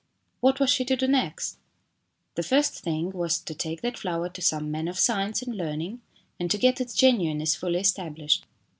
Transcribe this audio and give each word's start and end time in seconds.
What 0.39 0.59
was 0.59 0.71
she 0.71 0.83
to 0.85 0.95
do 0.95 1.05
next? 1.07 1.59
The 2.33 2.41
first 2.41 2.73
thing 2.79 3.11
was 3.11 3.37
to 3.37 3.53
take 3.53 3.83
that 3.83 3.99
flower 3.99 4.29
to 4.29 4.41
some 4.41 4.71
man 4.71 4.87
of 4.87 4.97
science 4.97 5.43
and 5.43 5.55
learning 5.55 6.01
and 6.39 6.49
to 6.49 6.57
get 6.57 6.81
its 6.81 6.95
genuineness 6.95 7.53
fully 7.53 7.81
established. 7.81 8.47